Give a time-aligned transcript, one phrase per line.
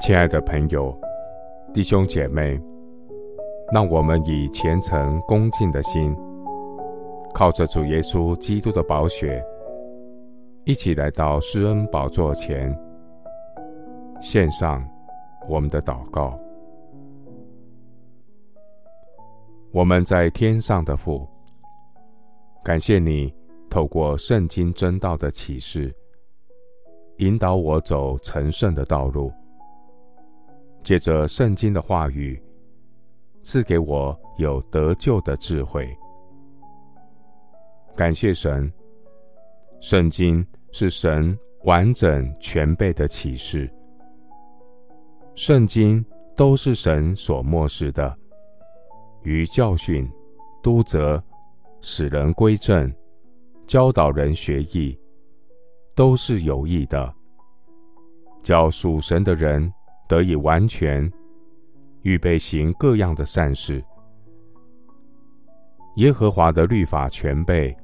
[0.00, 0.96] 亲爱的朋友、
[1.74, 2.58] 弟兄姐妹，
[3.72, 6.16] 让我们以虔诚恭敬的心，
[7.34, 9.44] 靠着主耶稣基督的宝血，
[10.64, 12.74] 一起来到施恩宝座前，
[14.20, 14.88] 献上
[15.48, 16.38] 我们的祷告。
[19.72, 21.26] 我们在天上的父，
[22.64, 23.34] 感谢你
[23.68, 25.94] 透过圣经真道的启示，
[27.16, 29.30] 引导我走成圣的道路。
[30.88, 32.42] 借着圣经的话语，
[33.42, 35.86] 赐给我有得救的智慧。
[37.94, 38.72] 感谢神，
[39.82, 40.42] 圣经
[40.72, 43.70] 是神完整全备的启示。
[45.34, 46.02] 圣经
[46.34, 48.16] 都是神所默示的，
[49.24, 50.10] 于教训、
[50.62, 51.22] 督责、
[51.82, 52.90] 使人归正、
[53.66, 54.98] 教导人学义，
[55.94, 57.14] 都是有益的，
[58.42, 59.70] 叫属神的人。
[60.08, 61.10] 得以完全
[62.02, 63.84] 预备行各样的善事。
[65.96, 67.76] 耶和华的律法全备，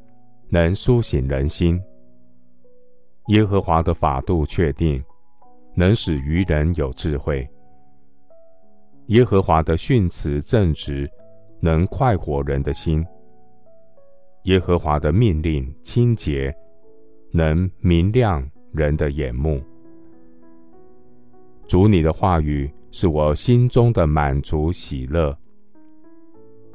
[0.48, 1.78] 能苏醒人心；
[3.28, 5.03] 耶和华的法度确定，
[5.75, 7.44] 能使愚人有智慧；
[9.09, 11.11] 耶和华的训词正直，
[11.61, 13.03] 能快活人的心；
[14.44, 16.55] 耶和华的命令清洁，
[17.33, 19.61] 能明亮人的眼目。
[21.66, 25.36] 主，你的话语是我心中的满足喜乐。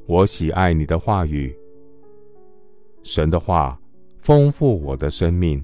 [0.07, 1.55] 我喜爱你的话语。
[3.03, 3.79] 神的话
[4.19, 5.63] 丰富我的生命，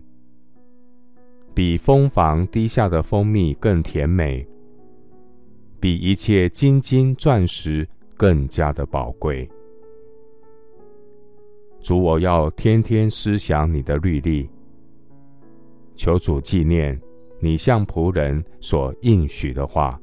[1.53, 4.47] 比蜂房滴下的蜂蜜更甜美，
[5.79, 9.49] 比一切金金钻石更加的宝贵。
[11.81, 14.49] 主，我要天天思想你的律例，
[15.95, 16.99] 求主纪念。
[17.39, 19.99] 你向仆人所应许的话，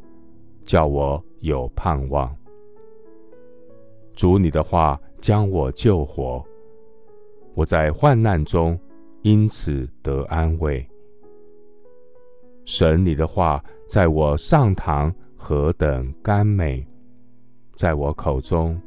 [0.64, 2.34] 叫我有盼望。
[4.14, 6.44] 主，你的话将我救活，
[7.54, 8.78] 我在患难中
[9.22, 10.86] 因此得安慰。
[12.64, 16.86] 神，你的话在我上膛何等甘美，
[17.74, 18.80] 在我口中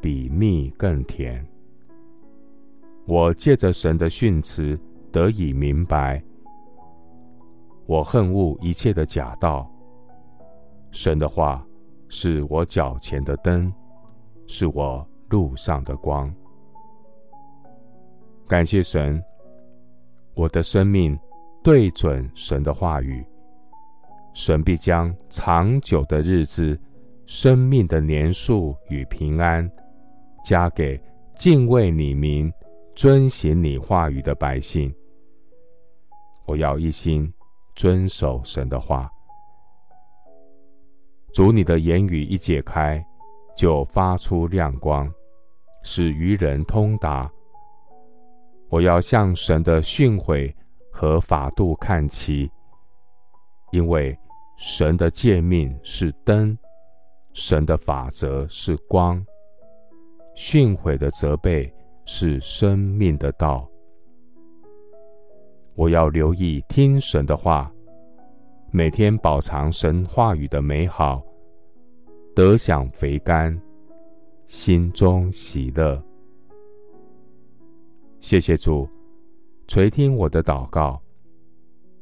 [0.00, 1.44] 比蜜更甜。
[3.06, 4.78] 我借着神的训词
[5.10, 6.22] 得以明白。
[7.86, 9.70] 我恨恶一切的假道。
[10.90, 11.64] 神的话
[12.08, 13.72] 是我脚前的灯，
[14.46, 16.32] 是我路上的光。
[18.48, 19.22] 感谢神，
[20.34, 21.18] 我的生命
[21.62, 23.24] 对准神的话语，
[24.32, 26.78] 神必将长久的日子、
[27.26, 29.68] 生命的年数与平安，
[30.44, 31.00] 加给
[31.34, 32.52] 敬畏你名、
[32.94, 34.94] 遵行你话语的百姓。
[36.46, 37.32] 我要一心。
[37.76, 39.08] 遵守神的话，
[41.32, 43.04] 主，你的言语一解开，
[43.54, 45.12] 就发出亮光，
[45.82, 47.30] 使愚人通达。
[48.70, 50.52] 我要向神的训诲
[50.90, 52.50] 和法度看齐，
[53.72, 54.18] 因为
[54.56, 56.56] 神的诫命是灯，
[57.34, 59.22] 神的法则是光，
[60.34, 61.70] 训诲的责备
[62.06, 63.68] 是生命的道。
[65.76, 67.70] 我要留意听神的话，
[68.70, 71.22] 每天饱尝神话语的美好，
[72.34, 73.54] 得享肥甘，
[74.46, 76.02] 心中喜乐。
[78.20, 78.88] 谢谢主
[79.68, 80.98] 垂听我的祷告，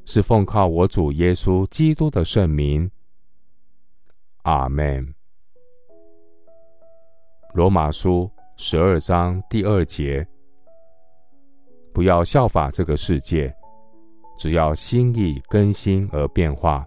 [0.05, 2.89] 是奉靠我主耶稣基督的圣名。
[4.43, 5.13] 阿门。
[7.55, 10.25] 罗马书十二章第二节：
[11.93, 13.53] 不要效法这个世界。
[14.37, 16.87] 只要心意更新而变化，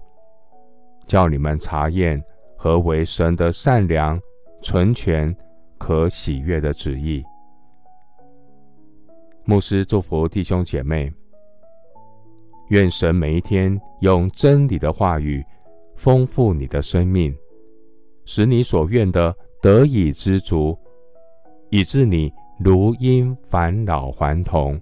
[1.06, 2.22] 叫你们查验
[2.56, 4.20] 何为神的善良、
[4.62, 5.36] 纯全、
[5.78, 7.24] 可喜悦的旨意。
[9.46, 11.12] 牧师祝福弟兄姐妹，
[12.70, 15.42] 愿神每一天用真理的话语
[15.96, 17.34] 丰富你的生命，
[18.26, 20.78] 使你所愿的得以知足，
[21.70, 22.30] 以致你
[22.60, 24.80] 如因返老还童。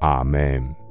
[0.00, 0.83] 阿门。